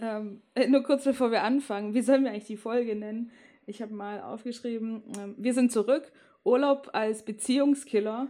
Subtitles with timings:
[0.00, 3.30] Ähm, äh, nur kurz bevor wir anfangen, wie sollen wir eigentlich die Folge nennen?
[3.66, 6.10] Ich habe mal aufgeschrieben, ähm, wir sind zurück,
[6.44, 8.28] Urlaub als Beziehungskiller.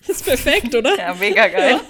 [0.00, 0.96] Das ist perfekt, oder?
[0.96, 1.80] Ja, mega geil.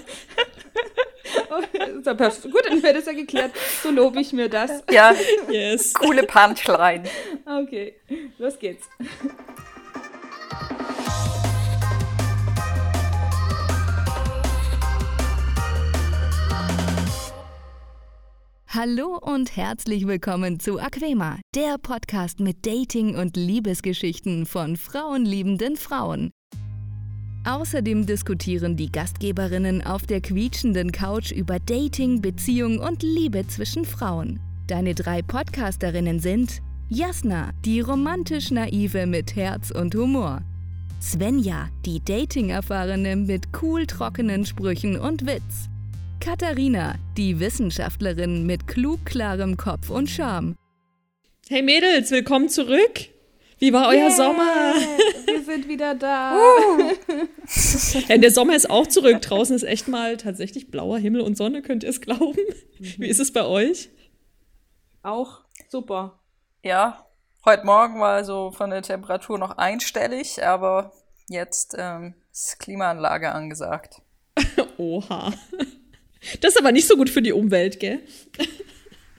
[1.49, 3.51] Oh, Gut, dann wäre das ja geklärt.
[3.83, 4.83] So lobe ich mir das.
[4.91, 5.13] Ja,
[5.49, 5.93] Yes.
[5.93, 7.03] coole Punchline.
[7.45, 7.95] Okay,
[8.37, 8.89] los geht's.
[18.75, 26.31] Hallo und herzlich willkommen zu Aquema, der Podcast mit Dating- und Liebesgeschichten von frauenliebenden Frauen.
[27.45, 34.41] Außerdem diskutieren die Gastgeberinnen auf der quietschenden Couch über Dating, Beziehung und Liebe zwischen Frauen.
[34.67, 40.41] Deine drei Podcasterinnen sind Jasna, die romantisch naive mit Herz und Humor.
[41.01, 45.69] Svenja, die Dating-Erfahrene mit cool trockenen Sprüchen und Witz.
[46.19, 50.55] Katharina, die Wissenschaftlerin mit klug klarem Kopf und Charme.
[51.47, 53.09] Hey Mädels, willkommen zurück.
[53.59, 54.73] Wie war euer Sommer?
[55.25, 56.37] Wir sind wieder da.
[58.07, 59.21] Ja, der Sommer ist auch zurück.
[59.21, 62.39] Draußen ist echt mal tatsächlich blauer Himmel und Sonne, könnt ihr es glauben?
[62.79, 63.89] Wie ist es bei euch?
[65.03, 66.19] Auch super.
[66.63, 67.05] Ja,
[67.45, 70.91] heute Morgen war so von der Temperatur noch einstellig, aber
[71.29, 74.01] jetzt ähm, ist Klimaanlage angesagt.
[74.77, 75.31] Oha.
[76.41, 77.99] Das ist aber nicht so gut für die Umwelt, gell?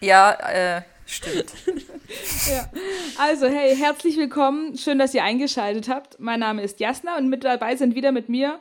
[0.00, 0.32] Ja,
[0.78, 1.52] äh, stimmt.
[2.48, 2.70] Ja.
[3.18, 4.78] Also, hey, herzlich willkommen.
[4.78, 6.20] Schön, dass ihr eingeschaltet habt.
[6.20, 8.60] Mein Name ist Jasna und mit dabei sind wieder mit mir.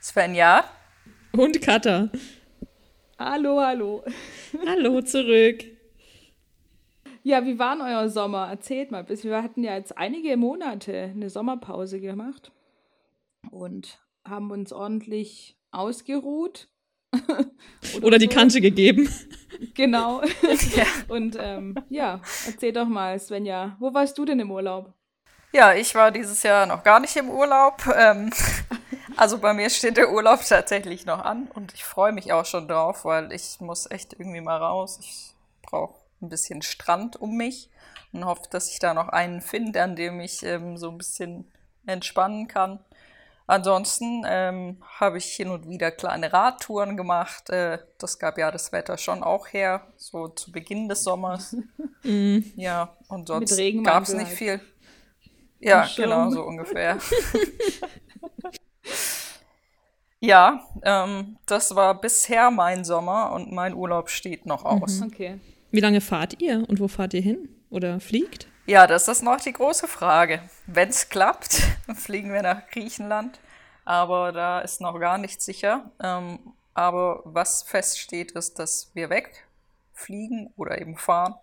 [0.00, 0.64] Svenja,
[1.32, 2.08] Und Katha.
[3.18, 4.04] Hallo, hallo.
[4.64, 5.64] Hallo zurück.
[7.24, 8.46] Ja, wie war denn euer Sommer?
[8.48, 9.02] Erzählt mal.
[9.02, 12.52] bis- Wir hatten ja jetzt einige Monate eine Sommerpause gemacht
[13.50, 16.68] und haben uns ordentlich ausgeruht.
[18.02, 18.32] Oder die so.
[18.32, 19.08] Kante gegeben.
[19.74, 20.20] Genau.
[21.08, 24.92] Und ähm, ja, erzähl doch mal, Svenja, wo warst du denn im Urlaub?
[25.54, 27.86] ja, ich war dieses Jahr noch gar nicht im Urlaub.
[27.96, 28.32] Ähm,
[29.16, 32.66] also bei mir steht der Urlaub tatsächlich noch an und ich freue mich auch schon
[32.66, 34.98] drauf, weil ich muss echt irgendwie mal raus.
[35.00, 35.32] Ich
[35.62, 37.70] brauche ein bisschen Strand um mich
[38.12, 41.48] und hoffe, dass ich da noch einen finde, an dem ich ähm, so ein bisschen
[41.86, 42.80] entspannen kann.
[43.46, 47.50] Ansonsten ähm, habe ich hin und wieder kleine Radtouren gemacht.
[47.50, 51.56] Äh, das gab ja das Wetter schon auch her, so zu Beginn des Sommers.
[52.56, 54.36] Ja, und sonst gab es nicht halt.
[54.36, 54.60] viel.
[55.58, 56.98] Ja, genau, so ungefähr.
[60.20, 65.00] ja, ähm, das war bisher mein Sommer und mein Urlaub steht noch aus.
[65.00, 65.40] Okay.
[65.70, 67.48] Wie lange fahrt ihr und wo fahrt ihr hin?
[67.70, 68.48] Oder fliegt?
[68.66, 70.40] Ja, das ist noch die große Frage.
[70.66, 71.62] Wenn es klappt,
[71.94, 73.38] fliegen wir nach Griechenland.
[73.84, 75.90] Aber da ist noch gar nicht sicher.
[76.02, 76.38] Ähm,
[76.72, 81.34] aber was feststeht, ist, dass wir wegfliegen oder eben fahren.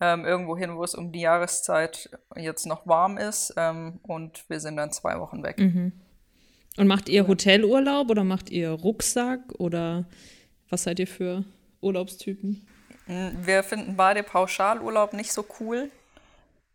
[0.00, 3.52] Ähm, irgendwo hin, wo es um die Jahreszeit jetzt noch warm ist.
[3.58, 5.58] Ähm, und wir sind dann zwei Wochen weg.
[6.78, 10.06] Und macht ihr Hotelurlaub oder macht ihr Rucksack oder
[10.70, 11.44] was seid ihr für
[11.80, 12.66] Urlaubstypen?
[13.06, 15.90] Wir finden beide Pauschalurlaub nicht so cool.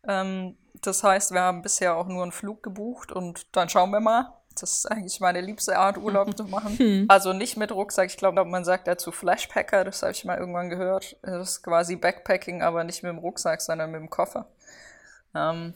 [0.07, 3.99] Ähm, das heißt, wir haben bisher auch nur einen Flug gebucht und dann schauen wir
[3.99, 4.33] mal.
[4.59, 7.05] Das ist eigentlich meine liebste Art, Urlaub zu machen.
[7.07, 8.09] Also nicht mit Rucksack.
[8.09, 9.85] Ich glaube, man sagt dazu Flashpacker.
[9.85, 11.15] Das habe ich mal irgendwann gehört.
[11.21, 14.47] Das ist quasi Backpacking, aber nicht mit dem Rucksack, sondern mit dem Koffer.
[15.33, 15.73] Ähm,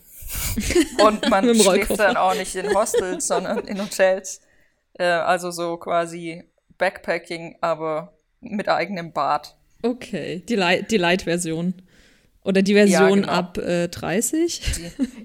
[1.05, 4.41] und man schläft dann auch nicht in Hostels, sondern in Hotels.
[4.93, 6.43] Äh, also so quasi
[6.77, 9.55] Backpacking, aber mit eigenem Bad.
[9.83, 11.81] Okay, die, Light- die Light-Version.
[12.45, 13.27] Oder die Version genau.
[13.27, 14.61] ab äh, 30?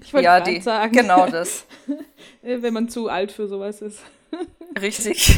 [0.03, 1.65] Ich wollte ja, gerade die, sagen, genau das.
[2.41, 3.99] äh, wenn man zu alt für sowas ist.
[4.81, 5.37] Richtig.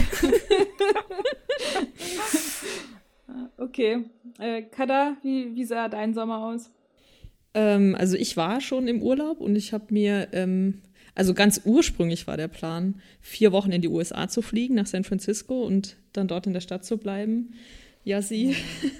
[3.57, 4.05] Okay.
[4.39, 6.71] Äh, Kada, wie, wie sah dein Sommer aus?
[7.53, 10.81] Ähm, also ich war schon im Urlaub und ich habe mir, ähm,
[11.15, 15.03] also ganz ursprünglich war der Plan, vier Wochen in die USA zu fliegen, nach San
[15.03, 17.53] Francisco und dann dort in der Stadt zu bleiben.
[18.03, 18.55] Ja, sie.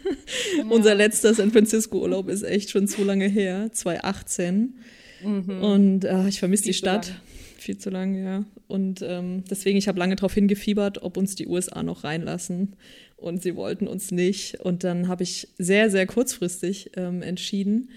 [0.69, 4.75] Unser letzter San Francisco-Urlaub ist echt schon zu lange her, 2018.
[5.23, 7.07] Und äh, ich vermisse die Stadt.
[7.07, 7.19] lange.
[7.57, 8.45] Viel zu lange, ja.
[8.67, 12.75] Und ähm, deswegen, ich habe lange darauf hingefiebert, ob uns die USA noch reinlassen.
[13.15, 14.59] Und sie wollten uns nicht.
[14.59, 17.89] Und dann habe ich sehr, sehr kurzfristig ähm, entschieden,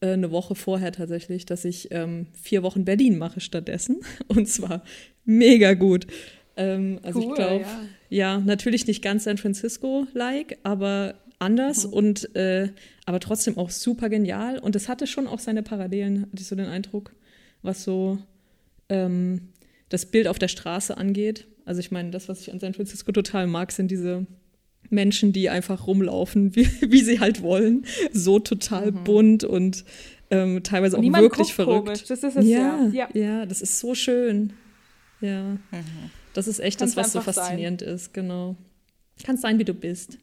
[0.00, 4.00] äh, eine Woche vorher tatsächlich, dass ich ähm, vier Wochen Berlin mache stattdessen.
[4.28, 4.82] Und zwar
[5.26, 6.06] mega gut.
[6.56, 7.64] Ähm, also Cool, ich glaube,
[8.10, 8.36] ja.
[8.36, 8.38] ja.
[8.38, 12.70] natürlich nicht ganz San Francisco-like, aber anders und äh,
[13.04, 14.58] aber trotzdem auch super genial.
[14.58, 17.12] Und es hatte schon auch seine Parallelen, hatte ich so den Eindruck,
[17.62, 18.18] was so
[18.88, 19.48] ähm,
[19.88, 21.46] das Bild auf der Straße angeht.
[21.64, 24.26] Also ich meine, das, was ich an San Francisco total mag, sind diese
[24.88, 27.86] Menschen, die einfach rumlaufen, wie, wie sie halt wollen.
[28.12, 29.04] So total mhm.
[29.04, 29.84] bunt und
[30.30, 31.86] ähm, teilweise auch wirklich verrückt.
[31.86, 32.04] Komisch.
[32.04, 33.08] Das ist es ja, ja.
[33.12, 34.52] Ja, das ist so schön.
[35.20, 35.42] Ja.
[35.42, 36.10] Mhm.
[36.34, 37.94] Das ist echt Kannst das, was so faszinierend sein.
[37.94, 38.56] ist, genau.
[39.24, 40.18] Kannst sein, wie du bist.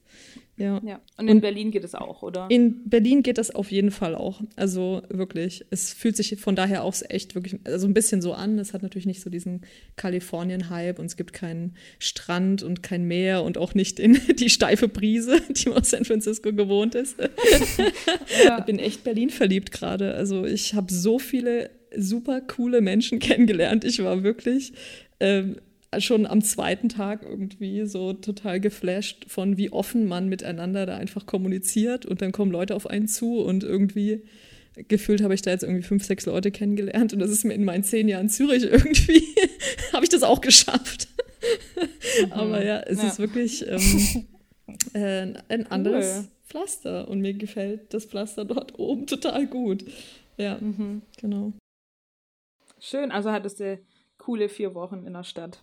[0.59, 0.81] Ja.
[0.85, 0.99] ja.
[1.17, 2.47] Und in und Berlin geht es auch, oder?
[2.49, 4.41] In Berlin geht das auf jeden Fall auch.
[4.57, 5.65] Also wirklich.
[5.69, 8.59] Es fühlt sich von daher auch echt wirklich, also ein bisschen so an.
[8.59, 9.61] Es hat natürlich nicht so diesen
[9.95, 14.89] Kalifornien-Hype und es gibt keinen Strand und kein Meer und auch nicht den, die steife
[14.89, 17.17] Brise, die man aus San Francisco gewohnt ist.
[18.43, 18.59] ja.
[18.59, 20.15] Ich bin echt Berlin verliebt gerade.
[20.15, 23.85] Also ich habe so viele super coole Menschen kennengelernt.
[23.85, 24.73] Ich war wirklich
[25.21, 25.55] ähm,
[25.97, 31.25] schon am zweiten Tag irgendwie so total geflasht von, wie offen man miteinander da einfach
[31.25, 34.23] kommuniziert und dann kommen Leute auf einen zu und irgendwie
[34.87, 37.65] gefühlt habe ich da jetzt irgendwie fünf, sechs Leute kennengelernt und das ist mir in
[37.65, 39.23] meinen zehn Jahren Zürich irgendwie,
[39.93, 41.07] habe ich das auch geschafft.
[42.25, 42.31] Mhm.
[42.31, 43.07] Aber ja, es ja.
[43.07, 44.27] ist wirklich ähm,
[44.93, 46.27] äh, ein anderes cool.
[46.45, 49.85] Pflaster und mir gefällt das Pflaster dort oben total gut.
[50.37, 51.01] Ja, mhm.
[51.19, 51.53] genau.
[52.79, 53.79] Schön, also hattest du
[54.17, 55.61] coole vier Wochen in der Stadt.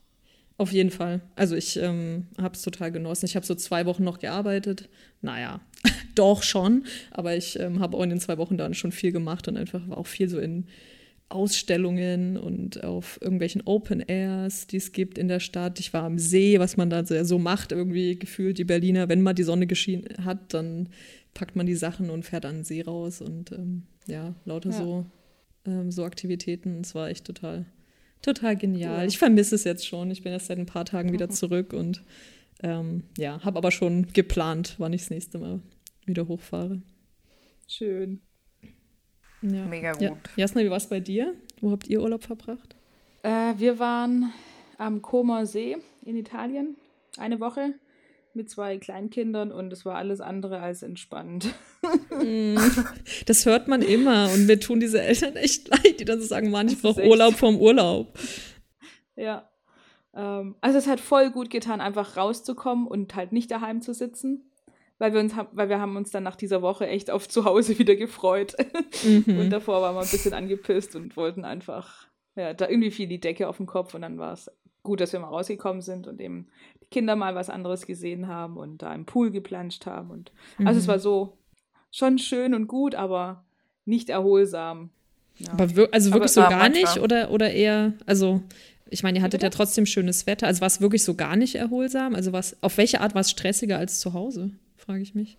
[0.59, 1.21] Auf jeden Fall.
[1.35, 3.27] Also ich ähm, habe es total genossen.
[3.27, 4.89] Ich habe so zwei Wochen noch gearbeitet.
[5.21, 5.61] Naja,
[6.15, 6.85] doch schon.
[7.11, 9.87] Aber ich ähm, habe auch in den zwei Wochen dann schon viel gemacht und einfach
[9.91, 10.67] auch viel so in
[11.29, 15.81] Ausstellungen und auf irgendwelchen Open Airs, die es gibt in der Stadt.
[15.81, 19.09] Ich war am See, was man da so macht, irgendwie gefühlt die Berliner.
[19.09, 20.89] Wenn mal die Sonne geschienen hat, dann
[21.35, 24.79] packt man die Sachen und fährt an den See raus und ähm, ja, lauter ja.
[24.79, 25.07] so,
[25.67, 26.81] ähm, so Aktivitäten.
[26.81, 27.67] Es war echt total
[28.27, 29.03] Total genial.
[29.03, 29.07] Cool.
[29.07, 30.11] Ich vermisse es jetzt schon.
[30.11, 31.31] Ich bin erst seit ein paar Tagen wieder mhm.
[31.31, 32.03] zurück und
[32.61, 35.61] ähm, ja, habe aber schon geplant, wann ich das nächste Mal
[36.07, 36.83] wieder hochfahre.
[37.69, 38.21] Schön.
[39.43, 39.65] Ja.
[39.67, 40.03] Mega gut.
[40.03, 40.17] Ja.
[40.35, 41.35] Jasna, wie war es bei dir?
[41.61, 42.75] Wo habt ihr Urlaub verbracht?
[43.23, 44.33] Äh, wir waren
[44.77, 46.77] am Comer See in Italien
[47.19, 47.75] eine Woche
[48.37, 51.55] mit zwei Kleinkindern und es war alles andere als entspannt.
[52.11, 52.57] Mm.
[53.27, 56.51] Das hört man immer und mir tun diese Eltern echt leid, die dann so sagen,
[56.51, 58.19] Mann, ich brauche Urlaub vom Urlaub.
[59.17, 59.49] Ja.
[60.15, 64.51] Ähm, also es hat voll gut getan, einfach rauszukommen und halt nicht daheim zu sitzen.
[64.99, 67.79] Weil wir, uns weil wir haben uns dann nach dieser Woche echt auf zu Hause
[67.79, 68.57] wieder gefreut.
[69.05, 69.39] Mhm.
[69.39, 73.21] Und davor waren wir ein bisschen angepisst und wollten einfach, ja, da irgendwie fiel die
[73.21, 74.51] Decke auf den Kopf und dann war es
[74.83, 76.49] gut, dass wir mal rausgekommen sind und eben
[76.91, 80.11] Kinder mal was anderes gesehen haben und da im Pool geplanscht haben.
[80.11, 80.67] Und mhm.
[80.67, 80.91] also es mhm.
[80.91, 81.39] war so
[81.91, 83.45] schon schön und gut, aber
[83.85, 84.91] nicht erholsam.
[85.39, 85.53] Ja.
[85.53, 88.43] Aber wir, also wirklich aber, so gar nicht oder, oder eher, also
[88.89, 90.47] ich meine, ihr hattet ja trotzdem schönes Wetter.
[90.47, 92.15] Also war es wirklich so gar nicht erholsam?
[92.15, 95.39] Also was, auf welche Art war es stressiger als zu Hause, frage ich mich.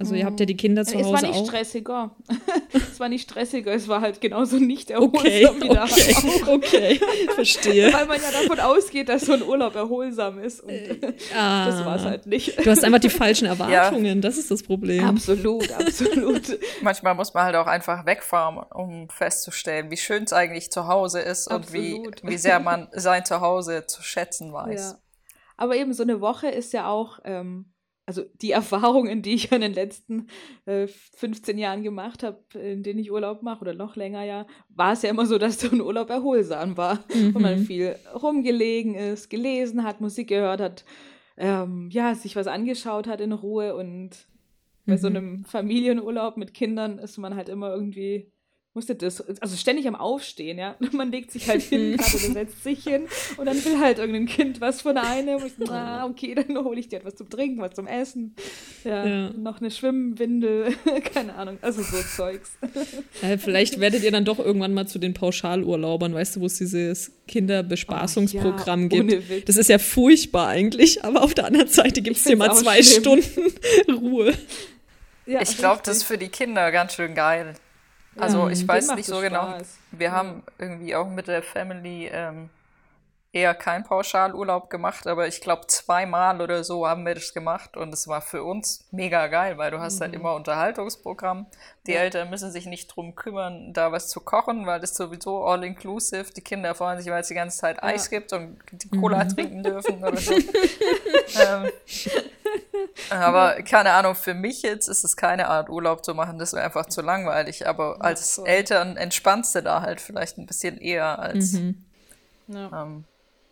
[0.00, 1.14] Also ihr habt ja die Kinder zu es Hause auch.
[1.18, 1.46] Es war nicht auch.
[1.46, 2.16] stressiger.
[2.72, 6.48] es war nicht stressiger, es war halt genauso nicht erholsam okay, wie da okay, auch.
[6.54, 7.00] okay,
[7.34, 7.92] verstehe.
[7.92, 11.84] Weil man ja davon ausgeht, dass so ein Urlaub erholsam ist und äh, ah, das
[11.84, 12.64] war es halt nicht.
[12.64, 14.14] Du hast einfach die falschen Erwartungen, ja.
[14.14, 15.04] das ist das Problem.
[15.04, 16.58] Absolut, absolut.
[16.80, 21.20] Manchmal muss man halt auch einfach wegfahren, um festzustellen, wie schön es eigentlich zu Hause
[21.20, 22.06] ist absolut.
[22.06, 24.92] und wie, wie sehr man sein Zuhause zu schätzen weiß.
[24.92, 24.98] Ja.
[25.58, 27.66] Aber eben so eine Woche ist ja auch ähm,
[28.10, 30.26] also die Erfahrungen, die ich in den letzten
[30.66, 34.94] äh, 15 Jahren gemacht habe, in denen ich Urlaub mache oder noch länger ja, war
[34.94, 37.36] es ja immer so, dass so ein Urlaub erholsam war mhm.
[37.36, 40.84] und man viel rumgelegen ist, gelesen hat, Musik gehört hat,
[41.36, 44.26] ähm, ja, sich was angeschaut hat in Ruhe und
[44.86, 45.16] bei so mhm.
[45.16, 48.32] einem Familienurlaub mit Kindern ist man halt immer irgendwie
[48.72, 50.76] musste das, also ständig am Aufstehen, ja.
[50.92, 54.60] Man legt sich halt hin oder setzt sich hin und dann will halt irgendein Kind
[54.60, 55.44] was von einem.
[55.44, 58.34] Ich so, ah, okay, dann hole ich dir etwas zum Trinken, was zum Essen.
[58.84, 59.30] Ja, ja.
[59.30, 60.74] noch eine Schwimmwindel,
[61.14, 62.52] keine Ahnung, also so Zeugs.
[63.22, 66.58] Ja, vielleicht werdet ihr dann doch irgendwann mal zu den Pauschalurlaubern, weißt du, wo es
[66.58, 69.48] dieses Kinderbespaßungsprogramm oh, ja, gibt.
[69.48, 72.82] Das ist ja furchtbar eigentlich, aber auf der anderen Seite gibt es dir mal zwei
[72.82, 73.22] schlimm.
[73.22, 73.52] Stunden
[73.92, 74.32] Ruhe.
[75.26, 77.54] Ja, ich glaube, das ist für die Kinder ganz schön geil.
[78.16, 79.58] Also ich weiß nicht so genau.
[79.92, 80.12] Wir ja.
[80.12, 82.50] haben irgendwie auch mit der Family ähm,
[83.32, 87.94] eher keinen Pauschalurlaub gemacht, aber ich glaube zweimal oder so haben wir das gemacht und
[87.94, 90.14] es war für uns mega geil, weil du hast halt mhm.
[90.16, 91.46] halt immer Unterhaltungsprogramm.
[91.86, 92.00] Die ja.
[92.00, 96.32] Eltern müssen sich nicht drum kümmern, da was zu kochen, weil das sowieso all inclusive.
[96.36, 97.84] Die Kinder freuen sich, weil es die ganze Zeit ja.
[97.84, 99.28] Eis gibt und die Cola mhm.
[99.28, 100.34] trinken dürfen oder so.
[100.34, 101.70] ähm,
[103.10, 106.64] aber keine Ahnung, für mich jetzt ist es keine Art Urlaub zu machen, das wäre
[106.64, 107.68] einfach zu langweilig.
[107.68, 108.44] Aber als so.
[108.44, 111.84] Eltern entspannst du da halt vielleicht ein bisschen eher als mhm.
[112.48, 113.04] ähm,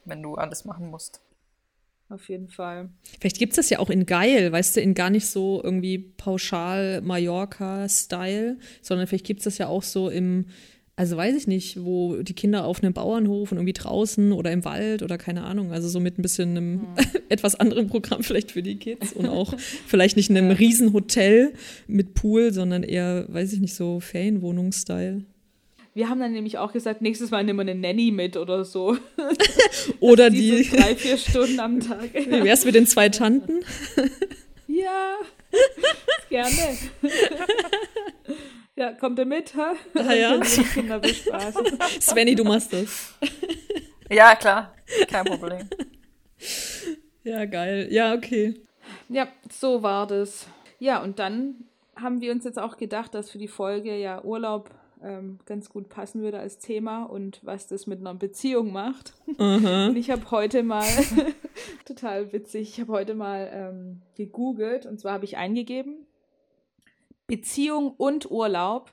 [0.09, 1.21] wenn du alles machen musst.
[2.11, 2.88] Auf jeden Fall.
[3.21, 5.99] Vielleicht gibt es das ja auch in geil, weißt du, in gar nicht so irgendwie
[5.99, 10.47] pauschal Mallorca-Style, sondern vielleicht gibt es das ja auch so im
[10.99, 14.65] also weiß ich nicht, wo die Kinder auf einem Bauernhof und irgendwie draußen oder im
[14.65, 16.87] Wald oder keine Ahnung, also so mit ein bisschen einem mhm.
[17.29, 19.55] etwas anderen Programm vielleicht für die Kids und auch
[19.87, 21.53] vielleicht nicht einem Riesenhotel
[21.87, 25.25] mit Pool, sondern eher, weiß ich nicht, so Ferienwohnungsstyle.
[25.99, 28.97] Wir haben dann nämlich auch gesagt, nächstes Mal nehmen wir eine Nanny mit oder so.
[29.99, 30.62] oder die.
[30.62, 32.14] So drei, vier Stunden am Tag.
[32.14, 33.64] Wie wär's mit den zwei Tanten?
[34.69, 35.17] ja,
[36.31, 36.78] gerne.
[38.76, 39.73] Ja, kommt ihr mit, ha?
[39.95, 40.38] Ah, ja.
[40.73, 41.67] Kinder bespaßen.
[42.00, 43.14] Svenny, du machst das.
[44.09, 44.76] Ja, klar.
[45.09, 45.69] Kein Problem.
[47.25, 47.88] Ja, geil.
[47.90, 48.55] Ja, okay.
[49.09, 50.47] Ja, so war das.
[50.78, 51.64] Ja, und dann
[51.97, 54.71] haben wir uns jetzt auch gedacht, dass für die Folge ja Urlaub
[55.02, 59.14] ähm, ganz gut passen würde als Thema und was das mit einer Beziehung macht.
[59.38, 59.88] Mhm.
[59.90, 60.87] Und ich habe heute mal,
[61.85, 66.07] total witzig, ich habe heute mal ähm, gegoogelt und zwar habe ich eingegeben,
[67.26, 68.93] Beziehung und Urlaub.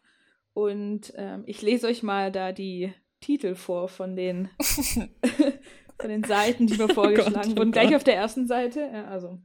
[0.54, 4.50] Und ähm, ich lese euch mal da die Titel vor von den,
[6.00, 7.70] von den Seiten, die mir vorgeschlagen oh Gott, wurden.
[7.70, 8.82] Oh Gleich auf der ersten Seite.
[8.94, 9.40] Ja, also.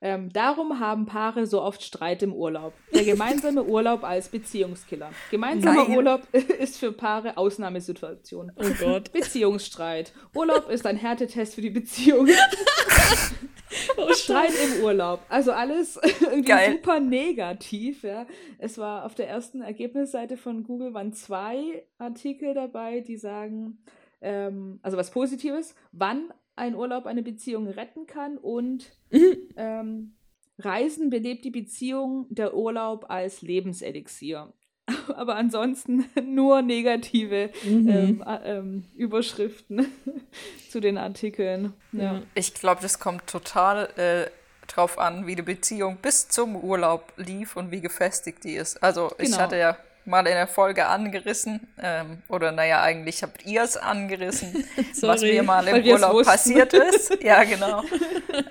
[0.00, 2.74] Ähm, darum haben Paare so oft Streit im Urlaub.
[2.92, 5.10] Der gemeinsame Urlaub als Beziehungskiller.
[5.30, 5.96] Gemeinsamer Nein.
[5.96, 8.52] Urlaub ist für Paare Ausnahmesituation.
[8.56, 9.12] Oh Gott.
[9.12, 10.12] Beziehungsstreit.
[10.34, 12.28] Urlaub ist ein Härtetest für die Beziehung.
[13.96, 15.20] oh, Streit im Urlaub.
[15.28, 16.72] Also alles irgendwie Geil.
[16.72, 18.02] super negativ.
[18.02, 18.26] Ja.
[18.58, 23.78] Es war auf der ersten Ergebnisseite von Google waren zwei Artikel dabei, die sagen,
[24.20, 29.36] ähm, also was Positives, wann ein Urlaub eine Beziehung retten kann und mhm.
[29.56, 30.14] ähm,
[30.58, 34.52] Reisen belebt die Beziehung, der Urlaub als Lebenselixier.
[35.16, 37.88] Aber ansonsten nur negative mhm.
[37.88, 39.86] ähm, ähm, Überschriften
[40.70, 41.72] zu den Artikeln.
[41.92, 42.22] Ja.
[42.34, 44.30] Ich glaube, das kommt total äh,
[44.66, 48.82] drauf an, wie die Beziehung bis zum Urlaub lief und wie gefestigt die ist.
[48.82, 49.30] Also genau.
[49.30, 51.68] ich hatte ja mal in der Folge angerissen.
[51.80, 54.64] Ähm, oder naja, eigentlich habt ihr es angerissen,
[55.00, 57.18] was mir mal im Urlaub passiert ist.
[57.24, 57.82] Ja, genau.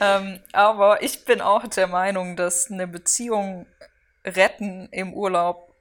[0.02, 3.68] ähm, aber ich bin auch der Meinung, dass eine Beziehung
[4.26, 5.74] retten im Urlaub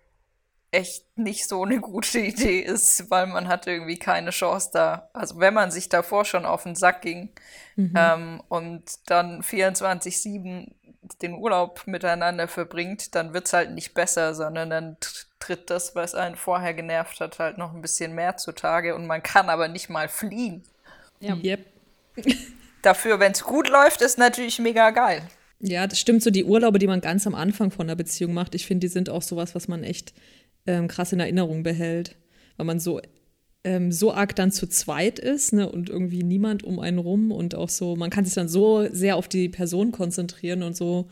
[0.72, 5.10] echt nicht so eine gute Idee ist, weil man hat irgendwie keine Chance da.
[5.12, 7.30] Also wenn man sich davor schon auf den Sack ging
[7.76, 7.94] mhm.
[7.94, 10.72] ähm, und dann 24-7
[11.20, 14.96] den Urlaub miteinander verbringt, dann wird es halt nicht besser, sondern dann
[15.42, 19.22] tritt das, was einen vorher genervt hat, halt noch ein bisschen mehr zutage und man
[19.22, 20.62] kann aber nicht mal fliehen.
[21.20, 21.36] Ja.
[21.36, 21.66] Yep.
[22.82, 25.22] Dafür, wenn es gut läuft, ist natürlich mega geil.
[25.60, 28.54] Ja, das stimmt so, die Urlaube, die man ganz am Anfang von der Beziehung macht,
[28.54, 30.12] ich finde, die sind auch sowas, was man echt
[30.66, 32.16] ähm, krass in Erinnerung behält,
[32.56, 33.00] weil man so
[33.64, 37.54] ähm, so arg dann zu zweit ist ne, und irgendwie niemand um einen rum und
[37.54, 41.08] auch so, man kann sich dann so sehr auf die Person konzentrieren und so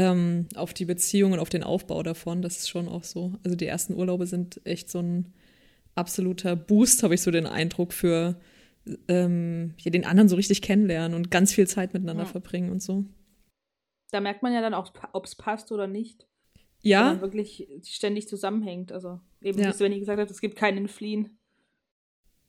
[0.00, 2.40] ähm, auf die Beziehung und auf den Aufbau davon.
[2.40, 3.34] Das ist schon auch so.
[3.44, 5.34] Also die ersten Urlaube sind echt so ein
[5.94, 8.40] absoluter Boost, habe ich so den Eindruck, für
[9.08, 12.28] ähm, ja, den anderen so richtig kennenlernen und ganz viel Zeit miteinander ja.
[12.28, 13.04] verbringen und so.
[14.10, 16.26] Da merkt man ja dann auch, ob es passt oder nicht.
[16.82, 17.00] Ja.
[17.00, 18.90] Wenn man wirklich ständig zusammenhängt.
[18.90, 19.68] Also eben, ja.
[19.68, 21.38] wie Svenny gesagt hat, es gibt keinen Fliehen.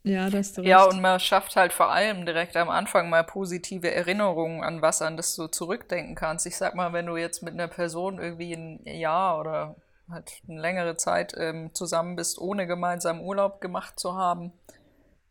[0.04, 3.94] Ja, das ist Ja, und man schafft halt vor allem direkt am Anfang mal positive
[3.94, 6.46] Erinnerungen an was an das du zurückdenken kannst.
[6.48, 9.76] Ich sag mal, wenn du jetzt mit einer Person irgendwie ein Jahr oder
[10.10, 14.52] halt eine längere Zeit ähm, zusammen bist, ohne gemeinsam Urlaub gemacht zu haben,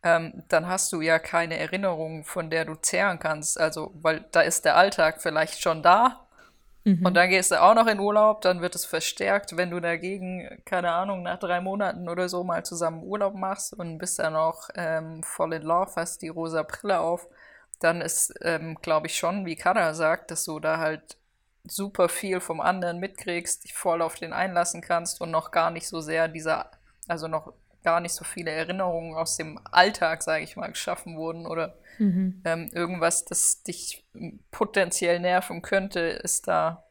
[0.02, 3.60] ähm, dann hast du ja keine Erinnerung, von der du zehren kannst.
[3.60, 6.26] Also, weil da ist der Alltag vielleicht schon da,
[6.84, 7.04] Mhm.
[7.04, 10.62] Und dann gehst du auch noch in Urlaub, dann wird es verstärkt, wenn du dagegen,
[10.64, 14.70] keine Ahnung, nach drei Monaten oder so mal zusammen Urlaub machst und bist dann auch
[14.74, 17.28] ähm, voll in love, hast die rosa Brille auf,
[17.80, 21.16] dann ist, ähm, glaube ich, schon, wie Kada sagt, dass du da halt
[21.64, 25.86] super viel vom anderen mitkriegst, dich voll auf den einlassen kannst und noch gar nicht
[25.86, 26.70] so sehr dieser,
[27.08, 27.52] also noch
[27.84, 32.42] gar nicht so viele Erinnerungen aus dem Alltag, sage ich mal, geschaffen wurden oder mhm.
[32.44, 34.04] ähm, irgendwas, das dich
[34.50, 36.84] potenziell nerven könnte, ist da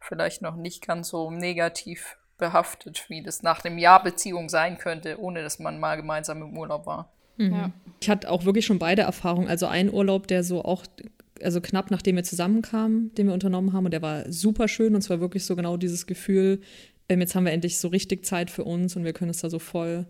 [0.00, 5.20] vielleicht noch nicht ganz so negativ behaftet, wie das nach einem Jahr Beziehung sein könnte,
[5.20, 7.12] ohne dass man mal gemeinsam im Urlaub war.
[7.36, 7.52] Mhm.
[7.52, 7.70] Ja.
[8.00, 9.48] Ich hatte auch wirklich schon beide Erfahrungen.
[9.48, 10.84] Also ein Urlaub, der so auch,
[11.42, 15.02] also knapp nachdem wir zusammenkamen, den wir unternommen haben, und der war super schön und
[15.02, 16.60] zwar wirklich so genau dieses Gefühl,
[17.08, 19.50] ähm, jetzt haben wir endlich so richtig Zeit für uns und wir können es da
[19.50, 20.06] so voll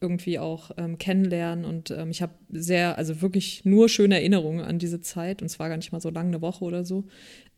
[0.00, 1.64] irgendwie auch ähm, kennenlernen.
[1.64, 5.42] Und ähm, ich habe sehr, also wirklich nur schöne Erinnerungen an diese Zeit.
[5.42, 7.04] Und es war gar nicht mal so lange, eine Woche oder so.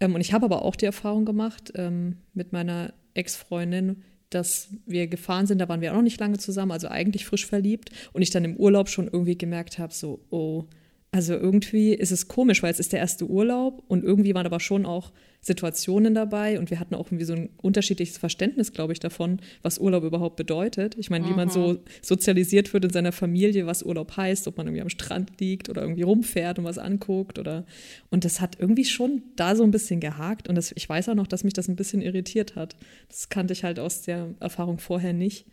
[0.00, 5.08] Ähm, und ich habe aber auch die Erfahrung gemacht ähm, mit meiner Ex-Freundin, dass wir
[5.08, 7.90] gefahren sind, da waren wir auch noch nicht lange zusammen, also eigentlich frisch verliebt.
[8.12, 10.64] Und ich dann im Urlaub schon irgendwie gemerkt habe, so, oh,
[11.12, 14.60] also irgendwie ist es komisch, weil es ist der erste Urlaub und irgendwie waren aber
[14.60, 19.00] schon auch Situationen dabei und wir hatten auch irgendwie so ein unterschiedliches Verständnis, glaube ich,
[19.00, 20.96] davon, was Urlaub überhaupt bedeutet.
[20.98, 24.66] Ich meine, wie man so sozialisiert wird in seiner Familie, was Urlaub heißt, ob man
[24.66, 27.64] irgendwie am Strand liegt oder irgendwie rumfährt und was anguckt oder
[28.10, 31.14] und das hat irgendwie schon da so ein bisschen gehakt und das, ich weiß auch
[31.16, 32.76] noch, dass mich das ein bisschen irritiert hat.
[33.08, 35.46] Das kannte ich halt aus der Erfahrung vorher nicht.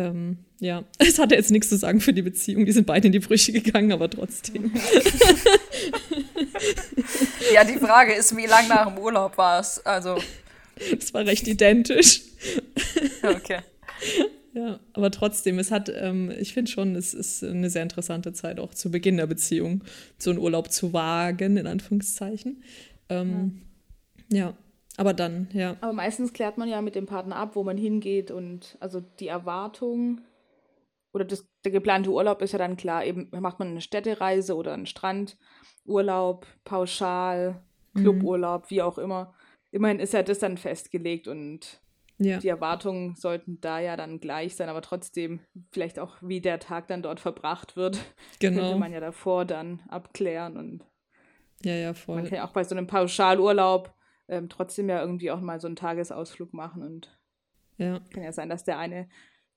[0.00, 2.64] Ähm, ja, es hatte jetzt nichts zu sagen für die Beziehung.
[2.64, 4.72] Die sind beide in die Brüche gegangen, aber trotzdem.
[7.52, 9.84] ja, die Frage ist, wie lang nach dem Urlaub war es?
[9.84, 10.16] Also.
[10.76, 12.22] Es war recht identisch.
[13.22, 13.58] Okay.
[14.54, 18.58] Ja, aber trotzdem, es hat, ähm, ich finde schon, es ist eine sehr interessante Zeit
[18.58, 19.84] auch zu Beginn der Beziehung,
[20.18, 22.62] so einen Urlaub zu wagen, in Anführungszeichen.
[23.10, 23.60] Ähm,
[24.28, 24.38] ja.
[24.38, 24.54] ja.
[24.96, 25.76] Aber dann, ja.
[25.80, 29.28] Aber meistens klärt man ja mit dem Partner ab, wo man hingeht und also die
[29.28, 30.20] Erwartung
[31.12, 34.72] oder das, der geplante Urlaub ist ja dann klar, eben macht man eine Städtereise oder
[34.72, 37.62] einen Strandurlaub, pauschal,
[37.94, 38.00] mhm.
[38.00, 38.70] Cluburlaub, mhm.
[38.70, 39.34] wie auch immer.
[39.72, 41.80] Immerhin ist ja das dann festgelegt und
[42.18, 42.38] ja.
[42.38, 45.40] die Erwartungen sollten da ja dann gleich sein, aber trotzdem
[45.72, 47.98] vielleicht auch, wie der Tag dann dort verbracht wird,
[48.38, 48.60] genau.
[48.60, 50.84] könnte man ja davor dann abklären und
[51.62, 52.16] ja, ja, voll.
[52.16, 53.94] Man kann ja auch bei so einem Pauschalurlaub
[54.30, 57.18] ähm, trotzdem ja irgendwie auch mal so einen Tagesausflug machen und
[57.76, 58.00] ja.
[58.12, 59.08] kann ja sein, dass der eine,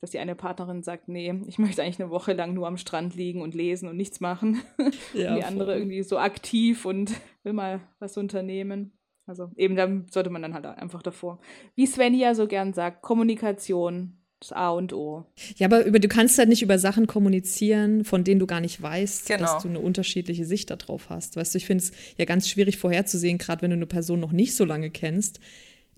[0.02, 3.16] dass die eine Partnerin sagt, nee, ich möchte eigentlich eine Woche lang nur am Strand
[3.16, 4.62] liegen und lesen und nichts machen.
[5.14, 7.14] Ja, und die andere irgendwie so aktiv und
[7.44, 8.98] will mal was unternehmen.
[9.26, 11.40] Also eben, da sollte man dann halt einfach davor.
[11.76, 15.26] Wie Svenny ja so gern sagt, Kommunikation, das A und O.
[15.58, 18.82] Ja, aber über, du kannst halt nicht über Sachen kommunizieren, von denen du gar nicht
[18.82, 19.40] weißt, genau.
[19.40, 21.36] dass du eine unterschiedliche Sicht darauf hast.
[21.36, 24.32] Weißt du, ich finde es ja ganz schwierig vorherzusehen, gerade wenn du eine Person noch
[24.32, 25.40] nicht so lange kennst.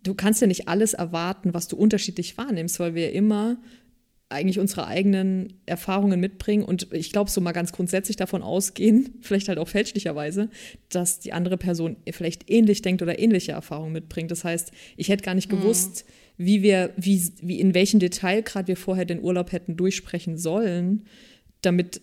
[0.04, 3.58] Du kannst ja nicht alles erwarten, was du unterschiedlich wahrnimmst, weil wir immer
[4.30, 9.48] eigentlich unsere eigenen Erfahrungen mitbringen und ich glaube, so mal ganz grundsätzlich davon ausgehen, vielleicht
[9.48, 10.50] halt auch fälschlicherweise,
[10.90, 14.32] dass die andere Person vielleicht ähnlich denkt oder ähnliche Erfahrungen mitbringt.
[14.32, 15.58] Das heißt, ich hätte gar nicht mhm.
[16.38, 21.06] Wie wir, wie, wie in welchem Detail gerade wir vorher den Urlaub hätten durchsprechen sollen,
[21.62, 22.02] damit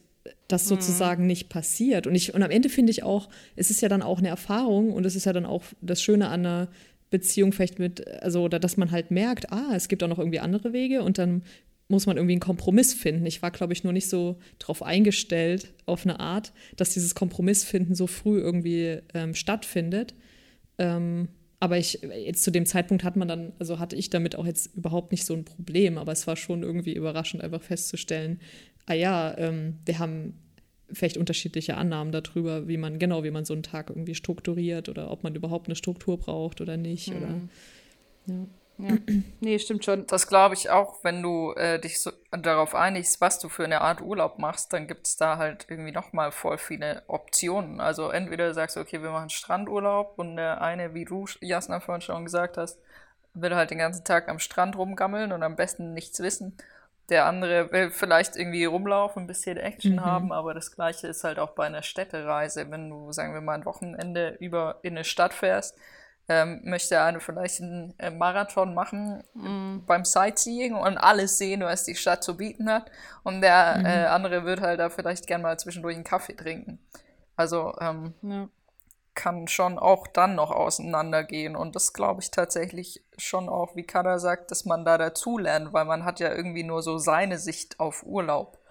[0.48, 0.68] das mhm.
[0.68, 1.28] sozusagen mhm.
[1.28, 2.06] nicht passiert.
[2.06, 4.92] Und ich, und am Ende finde ich auch, es ist ja dann auch eine Erfahrung
[4.92, 6.68] und es ist ja dann auch das Schöne an einer
[7.10, 10.40] Beziehung vielleicht mit, also, oder dass man halt merkt, ah, es gibt auch noch irgendwie
[10.40, 11.42] andere Wege und dann
[11.88, 13.26] muss man irgendwie einen Kompromiss finden.
[13.26, 17.94] Ich war, glaube ich, nur nicht so darauf eingestellt, auf eine Art, dass dieses Kompromissfinden
[17.94, 20.14] so früh irgendwie ähm, stattfindet.
[20.78, 21.28] Ähm,
[21.62, 24.74] aber ich, jetzt zu dem Zeitpunkt hat man dann, also hatte ich damit auch jetzt
[24.74, 28.40] überhaupt nicht so ein Problem, aber es war schon irgendwie überraschend, einfach festzustellen,
[28.86, 30.34] ah ja, ähm, wir haben
[30.90, 35.12] vielleicht unterschiedliche Annahmen darüber, wie man, genau, wie man so einen Tag irgendwie strukturiert oder
[35.12, 37.10] ob man überhaupt eine Struktur braucht oder nicht.
[37.10, 37.16] Mhm.
[37.16, 37.40] Oder,
[38.26, 38.46] ja.
[38.82, 38.96] Ja.
[39.40, 40.06] Nee, stimmt schon.
[40.06, 43.80] Das glaube ich auch, wenn du äh, dich so darauf einigst, was du für eine
[43.80, 47.80] Art Urlaub machst, dann gibt es da halt irgendwie nochmal voll viele Optionen.
[47.80, 52.02] Also entweder sagst du, okay, wir machen Strandurlaub und der eine, wie du, Jasna, vorhin
[52.02, 52.78] schon gesagt hast,
[53.34, 56.56] will halt den ganzen Tag am Strand rumgammeln und am besten nichts wissen.
[57.08, 60.04] Der andere will vielleicht irgendwie rumlaufen, ein bisschen Action mhm.
[60.04, 62.70] haben, aber das gleiche ist halt auch bei einer Städtereise.
[62.70, 65.76] Wenn du, sagen wir mal, ein Wochenende über in eine Stadt fährst,
[66.28, 69.84] ähm, möchte eine vielleicht einen äh, Marathon machen mm.
[69.86, 72.90] beim Sightseeing und alles sehen, was die Stadt zu bieten hat.
[73.24, 73.86] Und der mhm.
[73.86, 76.78] äh, andere wird halt da vielleicht gern mal zwischendurch einen Kaffee trinken.
[77.36, 78.48] Also ähm, ja.
[79.14, 81.56] kann schon auch dann noch auseinandergehen.
[81.56, 85.84] Und das glaube ich tatsächlich schon auch, wie Kada sagt, dass man da dazulernt, weil
[85.84, 88.61] man hat ja irgendwie nur so seine Sicht auf Urlaub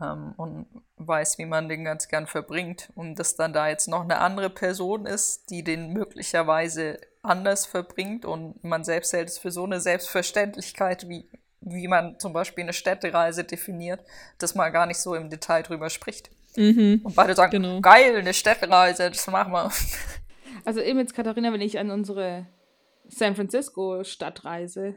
[0.00, 2.90] ähm, und weiß, wie man den ganz gern verbringt.
[2.94, 8.24] Und dass dann da jetzt noch eine andere Person ist, die den möglicherweise anders verbringt
[8.24, 11.28] und man selbst hält es für so eine Selbstverständlichkeit, wie,
[11.60, 14.00] wie man zum Beispiel eine Städtereise definiert,
[14.38, 16.30] dass man gar nicht so im Detail drüber spricht.
[16.56, 17.80] Mhm, und beide sagen, genau.
[17.80, 19.70] geil, eine Städtereise, das machen wir.
[20.64, 22.46] Also eben jetzt, Katharina, wenn ich an unsere
[23.08, 24.94] San Francisco Stadtreise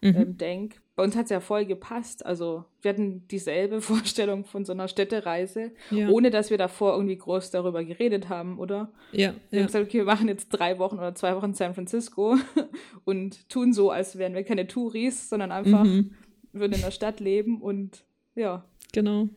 [0.00, 0.16] mhm.
[0.16, 2.26] ähm, denke, bei uns hat es ja voll gepasst.
[2.26, 6.08] Also wir hatten dieselbe Vorstellung von so einer Städtereise, ja.
[6.08, 8.92] ohne dass wir davor irgendwie groß darüber geredet haben, oder?
[9.12, 9.34] Ja.
[9.50, 9.58] Wir ja.
[9.60, 12.36] haben gesagt, okay, wir machen jetzt drei Wochen oder zwei Wochen San Francisco
[13.04, 16.14] und tun so, als wären wir keine Touris, sondern einfach mhm.
[16.52, 18.64] würden in der Stadt leben und ja.
[18.92, 19.28] Genau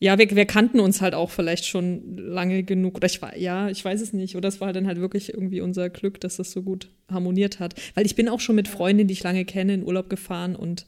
[0.00, 2.96] ja, wir, wir kannten uns halt auch vielleicht schon lange genug.
[2.96, 4.36] Oder ich war, ja, ich weiß es nicht.
[4.36, 7.74] Oder es war dann halt wirklich irgendwie unser Glück, dass das so gut harmoniert hat.
[7.94, 10.86] Weil ich bin auch schon mit Freundinnen, die ich lange kenne, in Urlaub gefahren und,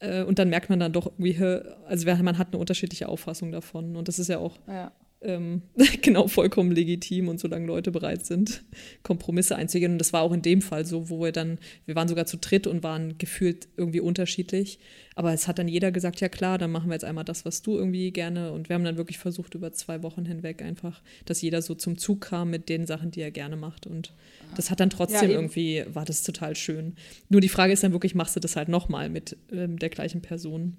[0.00, 1.44] äh, und dann merkt man dann doch irgendwie,
[1.86, 3.96] also man hat eine unterschiedliche Auffassung davon.
[3.96, 4.92] Und das ist ja auch ja.
[5.22, 5.62] Ähm,
[6.02, 8.64] genau vollkommen legitim und solange Leute bereit sind,
[9.02, 9.92] Kompromisse einzugehen.
[9.92, 12.36] Und das war auch in dem Fall so, wo wir dann, wir waren sogar zu
[12.36, 14.78] dritt und waren gefühlt irgendwie unterschiedlich.
[15.14, 17.62] Aber es hat dann jeder gesagt, ja klar, dann machen wir jetzt einmal das, was
[17.62, 18.52] du irgendwie gerne.
[18.52, 21.98] Und wir haben dann wirklich versucht, über zwei Wochen hinweg einfach, dass jeder so zum
[21.98, 23.86] Zug kam mit den Sachen, die er gerne macht.
[23.86, 24.14] Und
[24.56, 26.94] das hat dann trotzdem ja, irgendwie, war das total schön.
[27.28, 30.22] Nur die Frage ist dann wirklich, machst du das halt nochmal mit ähm, der gleichen
[30.22, 30.76] Person?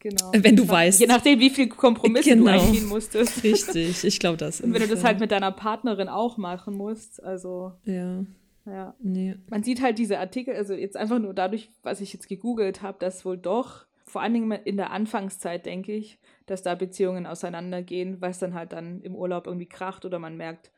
[0.00, 0.32] Genau.
[0.34, 0.98] Wenn du weißt.
[1.00, 2.52] Je nachdem, wie viel Kompromisse genau.
[2.52, 3.42] du eingehen musstest.
[3.44, 4.60] Richtig, ich glaube das.
[4.60, 7.72] Und wenn du das halt mit deiner Partnerin auch machen musst, also.
[7.84, 8.24] Ja.
[8.66, 8.94] Ja.
[9.00, 9.36] Nee.
[9.48, 12.98] Man sieht halt diese Artikel, also jetzt einfach nur dadurch, was ich jetzt gegoogelt habe,
[12.98, 18.20] dass wohl doch, vor allen Dingen in der Anfangszeit, denke ich, dass da Beziehungen auseinandergehen,
[18.20, 20.70] weil es dann halt dann im Urlaub irgendwie kracht oder man merkt,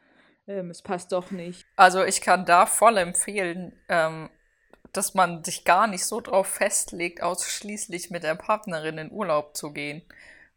[0.46, 1.64] ähm, es passt doch nicht.
[1.76, 4.28] Also ich kann da voll empfehlen, ähm,
[4.92, 9.72] dass man sich gar nicht so drauf festlegt, ausschließlich mit der Partnerin in Urlaub zu
[9.72, 10.02] gehen.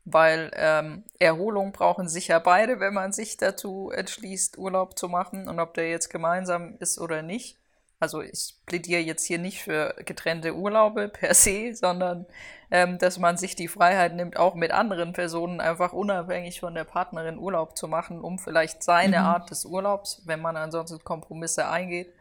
[0.04, 5.48] Weil ähm, Erholung brauchen sicher beide, wenn man sich dazu entschließt, Urlaub zu machen.
[5.48, 7.58] Und ob der jetzt gemeinsam ist oder nicht.
[8.00, 12.26] Also ich plädiere jetzt hier nicht für getrennte Urlaube per se, sondern
[12.69, 16.84] ähm, dass man sich die Freiheit nimmt, auch mit anderen Personen einfach unabhängig von der
[16.84, 19.26] Partnerin Urlaub zu machen, um vielleicht seine mhm.
[19.26, 22.13] Art des Urlaubs, wenn man ansonsten Kompromisse eingeht,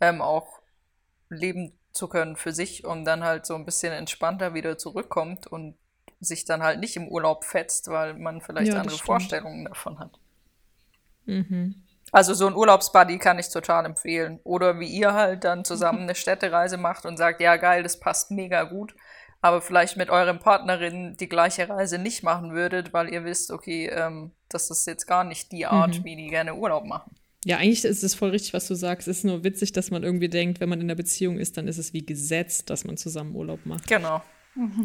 [0.00, 0.61] ähm, auch
[1.32, 5.76] leben zu können für sich und dann halt so ein bisschen entspannter wieder zurückkommt und
[6.20, 9.06] sich dann halt nicht im Urlaub fetzt, weil man vielleicht ja, andere stimmt.
[9.06, 10.18] Vorstellungen davon hat.
[11.26, 11.82] Mhm.
[12.12, 14.38] Also so ein Urlaubsbuddy kann ich total empfehlen.
[14.44, 18.30] Oder wie ihr halt dann zusammen eine Städtereise macht und sagt, ja geil, das passt
[18.30, 18.94] mega gut,
[19.40, 23.88] aber vielleicht mit eurem Partnerin die gleiche Reise nicht machen würdet, weil ihr wisst, okay,
[23.88, 26.04] ähm, das ist jetzt gar nicht die Art, mhm.
[26.04, 27.16] wie die gerne Urlaub machen.
[27.44, 29.08] Ja, eigentlich ist es voll richtig, was du sagst.
[29.08, 31.66] Es ist nur witzig, dass man irgendwie denkt, wenn man in einer Beziehung ist, dann
[31.66, 33.88] ist es wie Gesetz, dass man zusammen Urlaub macht.
[33.88, 34.22] Genau.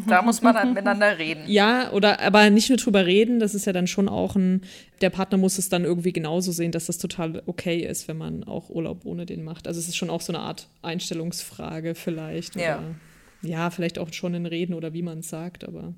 [0.06, 1.42] Da muss man dann miteinander reden.
[1.46, 4.62] Ja, oder aber nicht nur drüber reden, das ist ja dann schon auch ein,
[5.02, 8.44] der Partner muss es dann irgendwie genauso sehen, dass das total okay ist, wenn man
[8.44, 9.68] auch Urlaub ohne den macht.
[9.68, 12.56] Also es ist schon auch so eine Art Einstellungsfrage vielleicht.
[12.56, 12.80] Oder, ja.
[13.42, 15.92] ja, vielleicht auch schon in Reden oder wie man es sagt, aber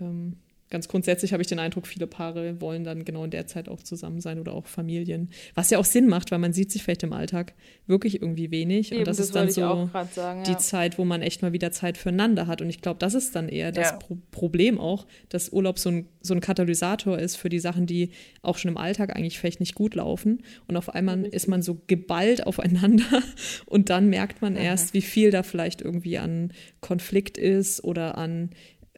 [0.00, 0.36] ähm,
[0.70, 3.82] ganz grundsätzlich habe ich den Eindruck, viele Paare wollen dann genau in der Zeit auch
[3.82, 5.30] zusammen sein oder auch Familien.
[5.54, 7.54] Was ja auch Sinn macht, weil man sieht sich vielleicht im Alltag
[7.86, 8.92] wirklich irgendwie wenig.
[8.92, 11.72] Eben, und das, das ist dann so sagen, die Zeit, wo man echt mal wieder
[11.72, 12.60] Zeit füreinander hat.
[12.60, 13.96] Und ich glaube, das ist dann eher das ja.
[13.96, 18.10] Pro Problem auch, dass Urlaub so ein, so ein Katalysator ist für die Sachen, die
[18.42, 20.42] auch schon im Alltag eigentlich vielleicht nicht gut laufen.
[20.66, 23.22] Und auf einmal ja, ist man so geballt aufeinander
[23.66, 28.50] und dann merkt man erst, wie viel da vielleicht irgendwie an Konflikt ist oder an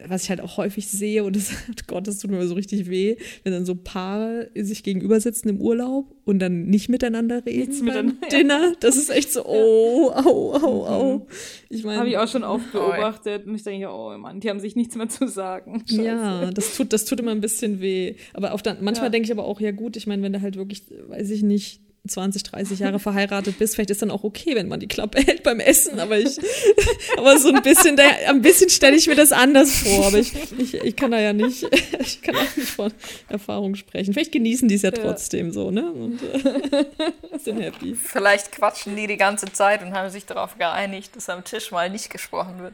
[0.07, 1.51] was ich halt auch häufig sehe, und das,
[1.87, 5.61] Gott, das tut mir so richtig weh, wenn dann so Paare sich gegenüber sitzen im
[5.61, 8.73] Urlaub und dann nicht miteinander reden Nichts beim Dinner.
[8.79, 11.17] Das ist echt so, oh, au, au, au.
[11.17, 11.21] Mhm.
[11.69, 11.99] Ich meine.
[11.99, 14.95] Habe ich auch schon oft beobachtet und ich denke, oh Mann, die haben sich nichts
[14.95, 15.83] mehr zu sagen.
[15.87, 16.03] Scheiße.
[16.03, 18.15] Ja, das tut, das tut immer ein bisschen weh.
[18.33, 19.11] Aber auf dann, manchmal ja.
[19.11, 21.81] denke ich aber auch, ja gut, ich meine, wenn du halt wirklich, weiß ich nicht,
[22.07, 25.43] 20, 30 Jahre verheiratet bist, vielleicht ist dann auch okay, wenn man die Klappe hält
[25.43, 26.39] beim Essen, aber ich,
[27.17, 30.33] aber so ein bisschen, da, ein bisschen stelle ich mir das anders vor, aber ich,
[30.57, 31.63] ich, ich kann da ja nicht,
[31.99, 32.91] ich kann auch nicht von
[33.29, 34.13] Erfahrung sprechen.
[34.13, 35.53] Vielleicht genießen die es ja trotzdem ja.
[35.53, 37.95] so, ne, und äh, sind happy.
[37.95, 41.89] Vielleicht quatschen die die ganze Zeit und haben sich darauf geeinigt, dass am Tisch mal
[41.89, 42.73] nicht gesprochen wird.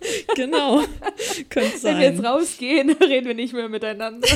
[0.36, 0.82] Genau.
[1.48, 1.94] Könnte sein.
[1.94, 4.28] Wenn wir jetzt rausgehen, reden wir nicht mehr miteinander.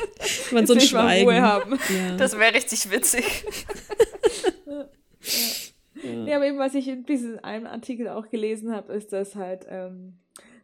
[0.52, 1.28] Man so ein Schweigen.
[1.28, 1.78] Ruhe haben.
[1.88, 2.16] Ja.
[2.16, 3.44] Das wäre richtig witzig.
[4.66, 4.88] ja.
[6.02, 6.24] Ja.
[6.26, 6.36] ja.
[6.36, 10.14] aber eben, was ich in diesem einen Artikel auch gelesen habe, ist, dass halt, ähm,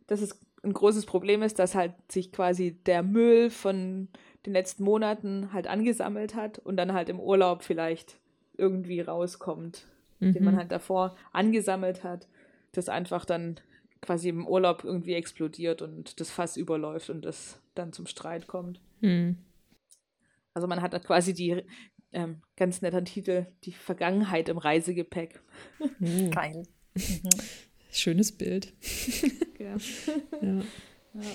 [0.06, 4.08] dass es ein großes Problem ist, dass halt sich quasi der Müll von
[4.46, 8.18] den letzten Monaten halt angesammelt hat und dann halt im Urlaub vielleicht
[8.56, 9.87] irgendwie rauskommt,
[10.20, 10.32] mhm.
[10.32, 10.58] den man mhm.
[10.58, 12.26] halt davor angesammelt hat,
[12.72, 13.61] das einfach dann
[14.00, 18.80] quasi im Urlaub irgendwie explodiert und das Fass überläuft und das dann zum Streit kommt.
[19.00, 19.37] Hm.
[20.54, 21.62] Also man hat da quasi die
[22.12, 25.40] ähm, ganz netter Titel, die Vergangenheit im Reisegepäck.
[25.98, 26.30] Mhm.
[26.30, 26.62] Geil.
[26.94, 27.30] Mhm.
[27.92, 28.72] Schönes Bild.
[29.61, 29.76] ja.
[30.42, 30.62] ja.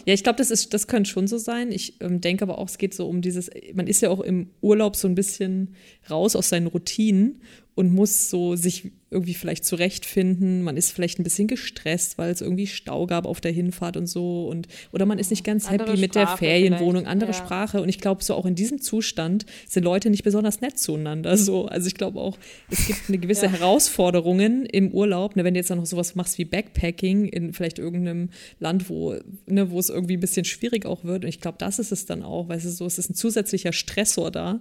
[0.06, 1.72] Ja, ich glaube, das das könnte schon so sein.
[1.72, 4.52] Ich ähm, denke aber auch, es geht so um dieses, man ist ja auch im
[4.62, 5.76] Urlaub so ein bisschen
[6.10, 7.42] raus aus seinen Routinen
[7.76, 10.64] und muss so sich irgendwie vielleicht zurechtfinden.
[10.64, 14.08] Man ist vielleicht ein bisschen gestresst, weil es irgendwie Stau gab auf der Hinfahrt und
[14.08, 17.38] so und oder man ist nicht ganz andere happy mit der Ferienwohnung, andere ja.
[17.38, 21.38] Sprache und ich glaube so auch in diesem Zustand sind Leute nicht besonders nett zueinander
[21.38, 21.68] so.
[21.68, 22.38] Also ich glaube auch,
[22.70, 23.52] es gibt eine gewisse ja.
[23.54, 28.30] Herausforderungen im Urlaub, ne, wenn du jetzt noch sowas machst wie Backpacking in vielleicht irgendeinem
[28.60, 31.80] Land, wo ne, wo es irgendwie ein bisschen schwierig auch wird und ich glaube, das
[31.80, 34.60] ist es dann auch, weil es so, es ist ein zusätzlicher Stressor da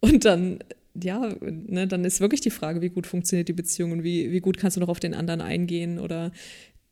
[0.00, 0.60] und dann
[1.02, 4.40] ja, ne, dann ist wirklich die Frage, wie gut funktioniert die Beziehung und wie, wie
[4.40, 6.32] gut kannst du noch auf den anderen eingehen oder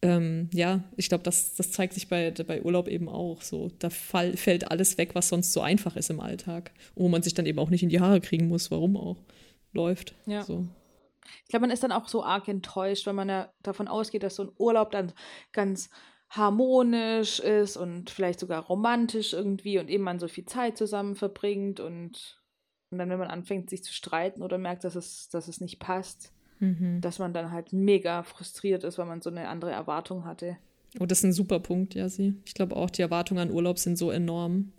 [0.02, 3.70] ähm, ja, ich glaube, das, das zeigt sich bei, bei Urlaub eben auch so.
[3.78, 7.34] Da fall, fällt alles weg, was sonst so einfach ist im Alltag, wo man sich
[7.34, 9.16] dann eben auch nicht in die Haare kriegen muss, warum auch
[9.72, 10.14] läuft.
[10.26, 10.42] Ja.
[10.42, 10.66] So.
[11.44, 14.36] Ich glaube, man ist dann auch so arg enttäuscht, wenn man ja davon ausgeht, dass
[14.36, 15.12] so ein Urlaub dann
[15.52, 15.90] ganz
[16.28, 21.80] harmonisch ist und vielleicht sogar romantisch irgendwie und eben man so viel Zeit zusammen verbringt
[21.80, 22.42] und,
[22.96, 25.78] und dann, wenn man anfängt, sich zu streiten oder merkt, dass es, dass es nicht
[25.78, 27.02] passt, Mhm.
[27.02, 30.56] dass man dann halt mega frustriert ist, weil man so eine andere Erwartung hatte.
[30.98, 32.34] Oh, das ist ein super Punkt, ja, sie.
[32.46, 34.72] Ich glaube auch, die Erwartungen an Urlaub sind so enorm.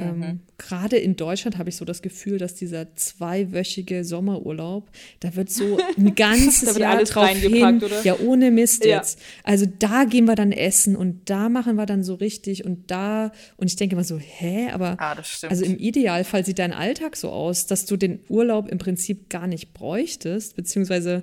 [0.00, 5.50] Ähm, Gerade in Deutschland habe ich so das Gefühl, dass dieser zweiwöchige Sommerurlaub, da wird
[5.50, 7.82] so ein ganzes Da wird Jahr drauf hin.
[7.82, 8.02] oder?
[8.02, 8.96] Ja, ohne Mist Ja.
[8.96, 9.18] jetzt.
[9.44, 13.32] Also da gehen wir dann essen und da machen wir dann so richtig und da
[13.56, 15.16] und ich denke immer so, hä, aber Ah,
[15.48, 19.46] also im Idealfall sieht dein Alltag so aus, dass du den Urlaub im Prinzip gar
[19.46, 21.22] nicht bräuchtest, beziehungsweise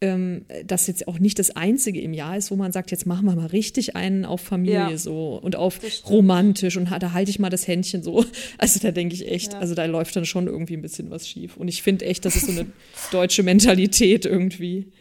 [0.00, 3.26] ähm, das jetzt auch nicht das einzige im Jahr ist, wo man sagt, jetzt machen
[3.26, 4.96] wir mal richtig einen auf Familie Ja.
[4.96, 8.24] so und auf romantisch und da halte ich mal das Händchen so.
[8.58, 9.58] Also da denke ich echt, Ja.
[9.58, 11.56] also da läuft dann schon irgendwie ein bisschen was schief.
[11.56, 12.66] Und ich finde echt, das ist so eine
[13.12, 14.92] deutsche Mentalität irgendwie.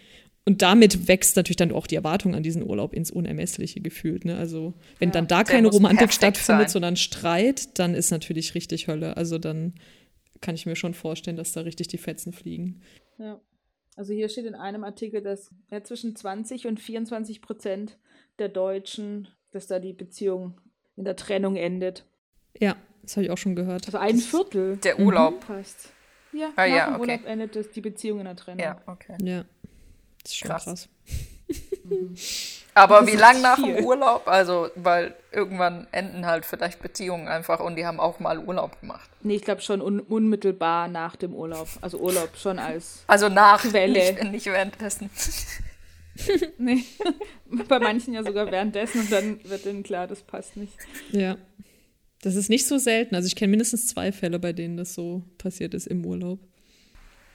[0.45, 4.23] Und damit wächst natürlich dann auch die Erwartung an diesen Urlaub ins Unermessliche gefühlt.
[4.25, 4.37] Ne?
[4.37, 6.73] Also wenn Ja, dann da keine Romantik stattfindet, sein.
[6.73, 9.17] sondern Streit, dann ist natürlich richtig Hölle.
[9.17, 9.73] Also dann
[10.39, 12.79] kann ich mir schon vorstellen, dass da richtig die Fetzen fliegen.
[13.19, 13.39] Ja.
[13.97, 17.97] Also hier steht in einem Artikel, dass ja, zwischen 20 und 24 Prozent
[18.39, 20.61] der Deutschen, dass da die Beziehung
[20.95, 22.05] in der Trennung endet.
[22.59, 23.85] Ja, das habe ich auch schon gehört.
[23.87, 25.43] Also ein Viertel Der Urlaub.
[25.43, 25.91] fast.
[26.31, 27.01] Ja, Ah, nach ja, dem okay.
[27.11, 28.59] Urlaub endet das, die Beziehung in der Trennung.
[28.63, 29.17] Ja, okay.
[29.21, 29.43] Ja,
[30.23, 30.63] das ist schon Krass.
[30.65, 30.89] krass.
[32.77, 34.27] Aber wie ist lang nach dem Urlaub?
[34.27, 39.09] Also, weil irgendwann enden halt vielleicht Beziehungen einfach und die haben auch mal Urlaub gemacht.
[39.21, 41.67] Nee, ich glaube schon un unmittelbar nach dem Urlaub.
[41.81, 43.03] Also Urlaub schon als.
[43.07, 44.13] Also nach, Quelle.
[44.13, 45.09] nicht, nicht währenddessen.
[46.57, 46.83] Nee.
[47.69, 50.73] Bei manchen ja sogar währenddessen und dann wird denen klar, das passt nicht.
[51.11, 51.37] Ja.
[52.23, 53.13] Das ist nicht so selten.
[53.13, 56.39] Also ich kenne mindestens zwei Fälle, bei denen das so passiert ist im Urlaub.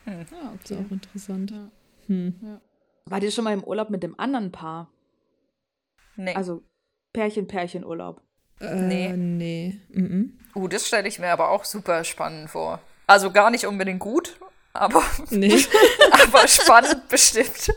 [0.05, 0.85] Ah, Das ist okay.
[0.85, 1.51] auch interessant.
[1.53, 1.71] Ja.
[2.09, 2.59] Hm.
[3.05, 4.91] Wart ihr schon mal im Urlaub mit dem anderen Paar?
[6.17, 6.35] Nee.
[6.35, 6.63] Also
[7.13, 8.23] Pärchen, Pärchen Urlaub.
[8.61, 9.13] Äh, Nee.
[9.13, 9.81] nee.
[9.91, 10.39] Mhm.
[10.55, 12.81] uh, das stelle ich mir aber auch super spannend vor.
[13.07, 14.39] Also gar nicht unbedingt gut,
[14.73, 15.59] aber, Nee.
[16.11, 17.73] aber spannend bestimmt.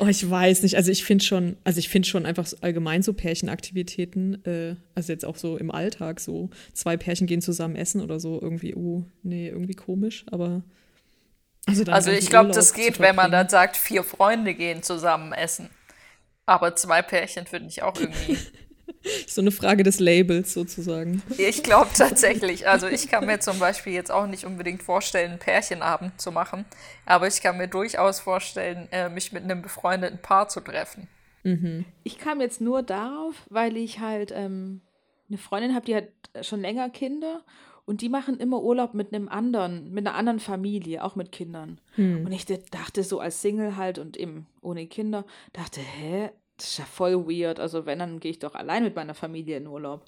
[0.00, 0.76] Oh, ich weiß nicht.
[0.76, 5.12] Also ich finde schon, also ich finde schon einfach so allgemein so Pärchenaktivitäten, äh, also
[5.12, 9.04] jetzt auch so im Alltag, so zwei Pärchen gehen zusammen essen oder so, irgendwie, oh,
[9.22, 10.62] nee, irgendwie komisch, aber
[11.66, 15.32] also, dann Also ich glaube, das geht, wenn man dann sagt, vier Freunde gehen zusammen
[15.32, 15.68] essen.
[16.48, 18.38] Aber zwei Pärchen finde ich auch irgendwie.
[19.26, 21.22] So eine Frage des Labels sozusagen.
[21.36, 22.66] Ich glaube tatsächlich.
[22.66, 26.64] Also ich kann mir zum Beispiel jetzt auch nicht unbedingt vorstellen, einen Pärchenabend zu machen.
[27.06, 31.06] Aber ich kann mir durchaus vorstellen, äh, mich mit einem befreundeten Paar zu treffen.
[32.02, 34.80] Ich kam jetzt nur darauf, weil ich halt ähm,
[35.28, 36.08] eine Freundin habe, die hat
[36.40, 37.44] schon länger Kinder
[37.88, 41.80] und die machen immer Urlaub mit einem anderen, mit einer anderen Familie, auch mit Kindern.
[41.96, 46.78] Und ich dachte so als Single halt und eben ohne Kinder, dachte, hä, das ist
[46.78, 47.58] ja voll weird.
[47.60, 50.04] Also wenn, dann gehe ich doch allein mit meiner Familie in Urlaub.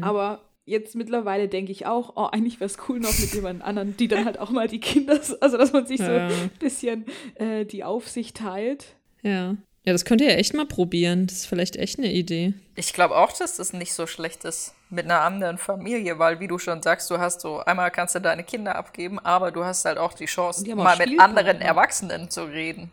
[0.00, 3.96] Aber jetzt mittlerweile denke ich auch, oh, eigentlich wäre es cool noch mit jemand anderen,
[3.96, 6.28] die dann halt auch mal die Kinder, also dass man sich so Ja.
[6.28, 7.04] ein bisschen
[7.36, 8.96] äh, die Aufsicht teilt.
[9.22, 9.56] Ja.
[9.88, 11.26] Ja, das könnt ihr ja echt mal probieren.
[11.26, 12.52] Das ist vielleicht echt eine Idee.
[12.76, 16.46] Ich glaube auch, dass das nicht so schlecht ist mit einer anderen Familie, weil wie
[16.46, 19.86] du schon sagst, du hast so, einmal kannst du deine Kinder abgeben, aber du hast
[19.86, 22.90] halt auch die Chance, Die mal mit anderen Erwachsenen zu reden.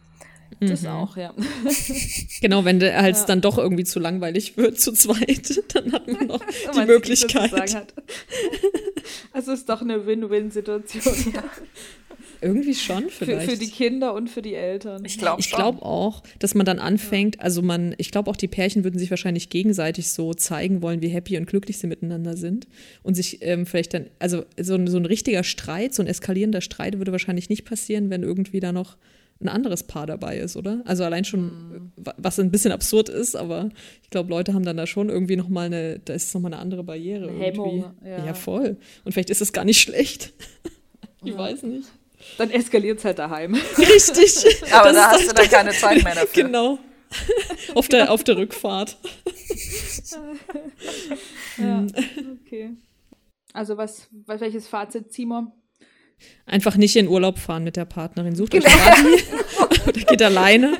[0.62, 1.34] Das auch, ja.
[2.40, 6.28] Genau, wenn der halt dann doch irgendwie zu langweilig wird zu zweit, dann hat man
[6.28, 7.52] noch die man Möglichkeit.
[7.76, 7.94] hat.
[9.34, 11.34] Also es ist doch eine Win-Win-Situation
[12.46, 13.50] Irgendwie schon für, vielleicht.
[13.50, 15.04] für die Kinder und für die Eltern.
[15.04, 18.48] Ich glaube Ich glaube auch, dass man dann anfängt, also man, ich glaube auch die
[18.48, 22.68] Pärchen würden sich wahrscheinlich gegenseitig so zeigen wollen, wie happy und glücklich sie miteinander sind
[23.04, 26.62] und sich ähm, vielleicht dann, also so, ein- so ein richtiger Streit, so ein eskalierender
[26.62, 28.98] Streit würde wahrscheinlich nicht passieren, wenn irgendwie da noch
[29.42, 30.82] ein anderes Paar dabei ist, oder?
[30.86, 33.70] Also allein schon, wa- was ein bisschen absurd ist, aber
[34.02, 36.54] ich glaube, Leute haben dann da schon irgendwie noch mal eine, da ist noch mal
[36.54, 37.84] eine andere Barriere Eine irgendwie.
[38.06, 38.34] Hemmung, ja.
[38.34, 38.78] voll.
[39.04, 40.32] Und vielleicht ist es gar nicht schlecht.
[41.24, 41.38] ich Ja.
[41.38, 41.88] weiß nicht.
[42.38, 43.56] Dann eskaliert es halt daheim.
[43.78, 44.64] Richtig.
[44.74, 46.44] Aber Das da hast du dann keine Zeit mehr dafür.
[46.44, 46.80] Genau.
[47.76, 48.98] Auf der, auf der Rückfahrt.
[51.58, 51.86] ja,
[52.42, 52.76] okay.
[53.54, 55.52] Also was, was welches Fazit ziehen wir?
[56.46, 58.36] Einfach nicht in Urlaub fahren mit der Partnerin.
[58.36, 59.24] Sucht euch einen Buddy
[59.88, 60.78] oder geht alleine.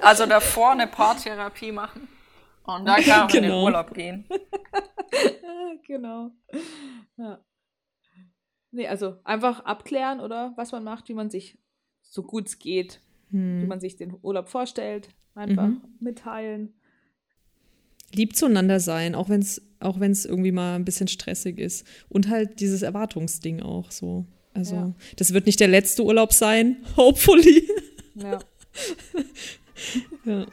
[0.00, 2.08] Also davor eine Paartherapie machen
[2.64, 3.64] und dann kann man in den Genau.
[3.64, 4.26] Urlaub gehen.
[5.86, 6.30] Genau.
[7.18, 7.38] Ja.
[8.72, 11.58] Nee, also einfach abklären oder was man macht, wie man sich
[12.02, 13.00] so gut es geht
[13.34, 15.80] wie man sich den Urlaub vorstellt, einfach Mhm.
[16.00, 16.74] mitteilen.
[18.14, 21.86] lieb zueinander sein, auch wenn es auch wenn's irgendwie mal ein bisschen stressig ist.
[22.10, 24.26] Und halt dieses Erwartungsding auch so.
[24.52, 24.94] Also, Ja.
[25.16, 27.66] das wird nicht der letzte Urlaub sein, hopefully.
[28.16, 28.38] Ja.
[30.26, 30.46] ja.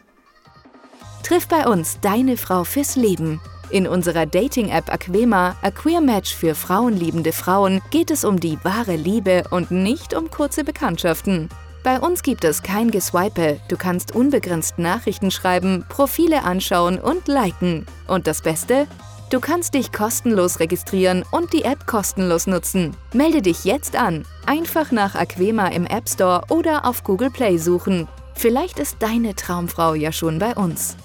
[1.23, 3.41] Triff bei uns deine Frau fürs Leben.
[3.71, 8.95] In unserer Dating-App Aquema, A Queer Match für frauenliebende Frauen, geht es um die wahre
[8.95, 11.49] Liebe und nicht um kurze Bekanntschaften.
[11.83, 17.85] Bei uns gibt es kein Geswipe, du kannst unbegrenzt Nachrichten schreiben, Profile anschauen und liken.
[18.07, 18.87] Und das Beste?
[19.29, 22.97] Du kannst dich kostenlos registrieren und die App kostenlos nutzen.
[23.13, 24.25] Melde dich jetzt an.
[24.47, 28.07] Einfach nach Aquema im App Store oder auf Google Play suchen.
[28.33, 30.97] Vielleicht ist deine Traumfrau ja schon bei uns.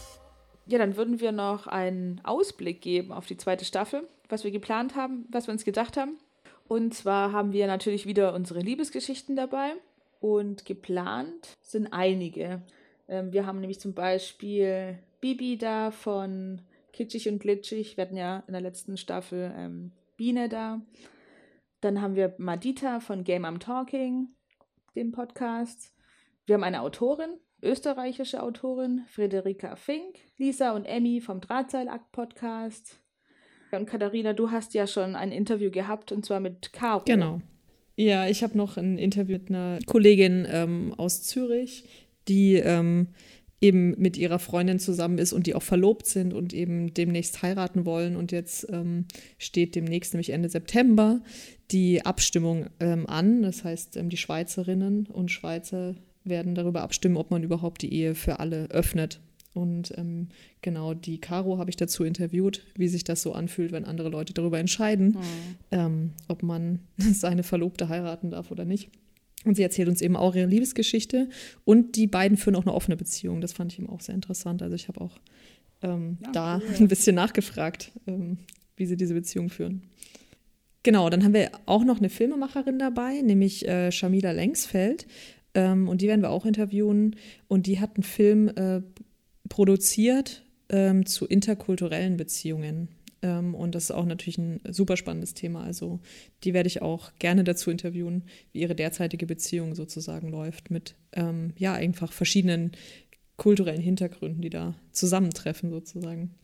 [0.67, 4.97] Ja, dann würden wir noch einen Ausblick geben auf die zweite Staffel, was wir geplant
[4.97, 6.19] haben, was wir uns gedacht haben.
[6.67, 9.73] Und zwar haben wir natürlich wieder unsere Liebesgeschichten dabei
[10.21, 12.63] und geplant sind einige.
[13.09, 17.99] Ähm, wir haben nämlich zum Beispiel Bibi da von Kitschig und Glitschig.
[17.99, 20.81] Wir hatten ja in der letzten Staffel ähm, Biene da.
[21.83, 24.29] Dann haben wir Madita von Game I'm Talking,
[24.97, 25.93] dem Podcast.
[26.47, 33.01] Wir haben eine Autorin, österreichische Autorin, Friederika Fink, Lisa und Emmy vom Drahtseilakt-Podcast.
[33.73, 37.03] Und Katharina, du hast ja schon ein Interview gehabt, und zwar mit Caro.
[37.05, 37.41] Genau.
[37.97, 41.85] Ja, ich habe noch ein Interview mit einer Kollegin ähm, aus Zürich,
[42.29, 43.09] die ähm,
[43.61, 47.87] eben mit ihrer Freundin zusammen ist und die auch verlobt sind und eben demnächst heiraten
[47.87, 48.17] wollen.
[48.17, 49.07] Und jetzt ähm,
[49.39, 51.23] steht demnächst, nämlich Ende September,
[51.71, 53.43] die Abstimmung ähm, an.
[53.43, 55.95] Das heißt, ähm, die Schweizerinnen und Schweizer
[56.25, 59.21] werden darüber abstimmen, ob man überhaupt die Ehe für alle öffnet.
[59.53, 60.29] Und ähm,
[60.63, 64.35] genau die Caro habe ich dazu interviewt, wie sich das so anfühlt, wenn andere Leute
[64.35, 65.17] darüber entscheiden,
[65.71, 68.91] ähm, ob man seine Verlobte heiraten darf oder nicht.
[69.45, 71.29] Und sie erzählt uns eben auch ihre Liebesgeschichte.
[71.65, 73.41] Und die beiden führen auch eine offene Beziehung.
[73.41, 74.63] Das fand ich eben auch sehr interessant.
[74.63, 75.21] Also ich habe auch
[75.83, 76.75] ähm, Ja, da cool.
[76.81, 78.39] ein bisschen nachgefragt, ähm,
[78.77, 79.83] wie sie diese Beziehung führen.
[80.83, 85.07] Genau, dann haben wir auch noch eine Filmemacherin dabei, nämlich äh, Shamila Lengsfeld.
[85.55, 87.17] Ähm, und die werden wir auch interviewen.
[87.49, 88.83] Und die hat einen Film äh,
[89.49, 92.89] produziert ähm, zu interkulturellen Beziehungen.
[93.23, 95.65] Ähm, und das ist auch natürlich ein super spannendes Thema.
[95.65, 96.01] Also
[96.45, 101.53] die werde ich auch gerne dazu interviewen, wie ihre derzeitige Beziehung sozusagen läuft mit ähm,
[101.57, 102.73] ja einfach verschiedenen
[103.37, 106.35] kulturellen Hintergründen, die da zusammentreffen sozusagen.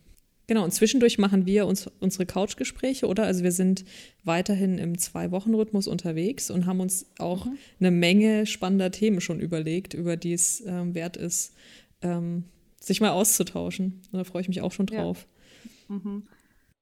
[0.51, 3.23] Genau, und zwischendurch machen wir uns unsere Couchgespräche, oder?
[3.23, 3.85] Also wir sind
[4.25, 7.47] weiterhin im Zwei-Wochen-Rhythmus unterwegs und haben uns auch
[7.79, 11.55] eine Menge spannender Themen schon überlegt, über die es ähm, wert ist,
[12.03, 12.47] ähm,
[12.81, 14.03] sich mal auszutauschen.
[14.11, 15.03] Und da freue ich mich auch schon Ja.
[15.05, 15.29] drauf.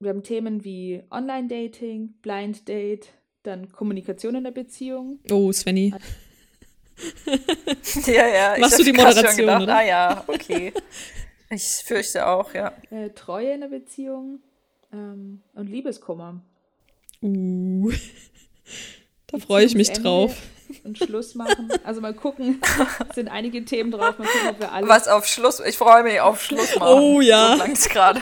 [0.00, 3.08] Wir haben Themen wie Online-Dating, Blind Date,
[3.42, 5.18] dann Kommunikation in der Beziehung.
[5.30, 5.92] Oh, Svenny.
[8.06, 8.56] Ja, ja.
[8.58, 9.76] Machst du die Moderation, gedacht, oder?
[9.76, 10.72] ah ja, okay.
[11.50, 12.72] Ich fürchte auch, ja.
[12.90, 14.40] äh, Treue in der Beziehung
[14.92, 16.40] ähm, und Liebeskummer.
[17.22, 17.90] Uh.
[19.26, 20.36] Da freue ich mich drauf.
[20.84, 21.70] Und Schluss machen.
[21.84, 22.60] Also mal gucken,
[23.08, 24.18] es sind einige Themen drauf.
[24.18, 24.88] Mal gucken, ob wir alle.
[24.88, 27.02] Was auf Schluss, ich freue mich auf Schluss machen.
[27.02, 27.52] Oh ja.
[27.52, 28.20] So klang's gerade.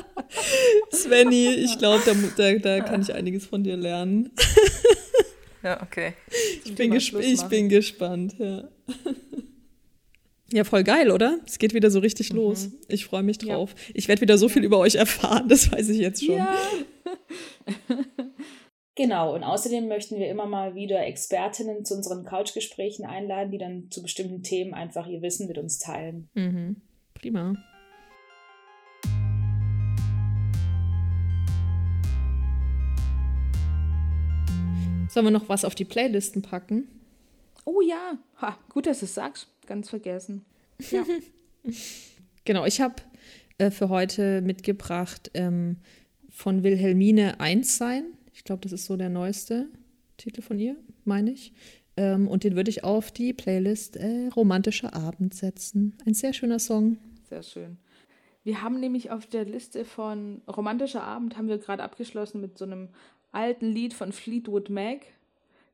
[0.92, 4.30] Svenny, ich glaube, da, da, da kann ich einiges von dir lernen.
[5.62, 6.14] Ja, okay.
[6.64, 8.64] Ich bin, ich bin gespannt, ja.
[10.52, 11.40] Ja, voll geil, oder?
[11.44, 12.36] Es geht wieder so richtig Mhm.
[12.38, 12.68] los.
[12.88, 13.74] Ich freue mich drauf.
[13.94, 16.36] Ich werde wieder so viel über euch erfahren, das weiß ich jetzt schon.
[16.36, 16.56] Ja.
[18.98, 23.90] Genau, und außerdem möchten wir immer mal wieder Expertinnen zu unseren Couchgesprächen einladen, die dann
[23.90, 26.30] zu bestimmten Themen einfach ihr Wissen mit uns teilen.
[26.32, 26.76] Mhm.
[27.12, 27.56] Prima.
[35.08, 36.88] Sollen wir noch was auf die Playlisten packen?
[37.64, 38.18] Oh ja.
[38.40, 39.48] Ha, gut, dass du es sagst.
[39.66, 40.44] Ganz vergessen.
[40.90, 41.04] Ja.
[42.44, 42.94] Genau, ich habe
[43.58, 45.78] äh, für heute mitgebracht ähm,
[46.30, 48.04] von Wilhelmine Eins sein.
[48.32, 49.68] Ich glaube, das ist so der neueste
[50.16, 51.52] Titel von ihr, meine ich.
[51.96, 55.98] Ähm, und den würde ich auf die Playlist äh, Romantischer Abend setzen.
[56.06, 56.98] Ein sehr schöner Song.
[57.28, 57.78] Sehr schön.
[58.44, 62.64] Wir haben nämlich auf der Liste von Romantischer Abend haben wir gerade abgeschlossen mit so
[62.64, 62.90] einem
[63.32, 65.00] alten Lied von Fleetwood Mac.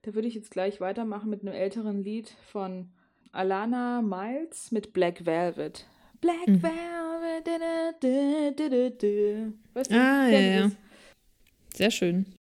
[0.03, 2.89] Da würde ich jetzt gleich weitermachen mit einem älteren Lied von
[3.33, 5.87] Alana Miles mit Black Velvet.
[6.21, 6.63] Black Mhm.
[6.63, 7.47] Velvet.
[7.47, 7.93] Da, da,
[8.53, 9.53] da, da, da.
[9.75, 10.63] Weißt du, Ah, ja, ja.
[10.65, 10.73] das?
[11.75, 12.35] Sehr schön.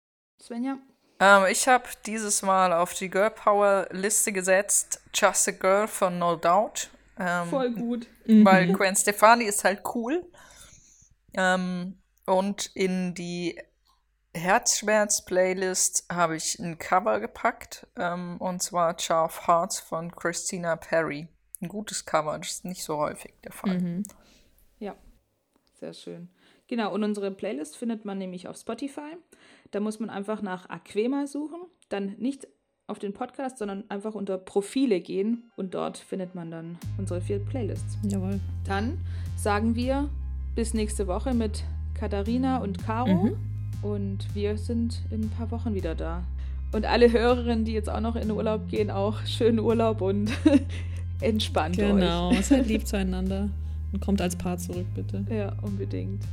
[0.41, 0.77] Svenja?
[1.19, 6.17] Ähm, ich habe dieses Mal auf die Girl Power Liste gesetzt Just a Girl von
[6.17, 6.89] No Doubt.
[7.19, 8.07] Ähm, Voll gut.
[8.25, 10.25] weil Gwen Stefani ist halt cool.
[11.33, 13.59] Ähm, und in die
[14.33, 21.27] Herzschmerz-Playlist habe ich ein Cover gepackt, ähm, und zwar Charve Hearts von Christina Perry.
[21.61, 23.79] Ein gutes Cover, das ist nicht so häufig der Fall.
[23.79, 24.03] Mhm.
[24.79, 24.95] Ja,
[25.79, 26.29] sehr schön.
[26.67, 29.17] Genau, und unsere Playlist findet man nämlich auf Spotify.
[29.71, 32.47] Da muss man einfach nach Aquema suchen, dann nicht
[32.87, 37.39] auf den Podcast, sondern einfach unter Profile gehen und dort findet man dann unsere vier
[37.39, 37.97] Playlists.
[38.03, 38.39] Jawohl.
[38.65, 38.99] Dann
[39.37, 40.09] sagen wir
[40.55, 43.37] bis nächste Woche mit Katharina und Caro Mhm.
[43.81, 46.23] Und wir sind in ein paar Wochen wieder da.
[46.71, 50.31] Und alle Hörerinnen, die jetzt auch noch in Urlaub gehen, auch schönen Urlaub und
[51.21, 52.45] entspannt Genau, euch.
[52.45, 53.49] seid lieb zueinander
[53.91, 55.25] und kommt als Paar zurück, bitte.
[55.29, 56.23] Ja, unbedingt.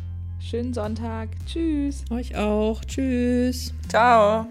[0.40, 1.30] Schönen Sonntag.
[1.46, 2.04] Tschüss.
[2.10, 2.84] Euch auch.
[2.84, 3.72] Tschüss.
[3.88, 4.46] Ciao.